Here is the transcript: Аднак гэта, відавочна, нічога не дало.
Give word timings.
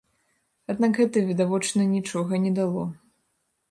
Аднак 0.75 0.91
гэта, 1.03 1.23
відавочна, 1.29 1.81
нічога 1.95 2.43
не 2.47 2.51
дало. 2.61 2.83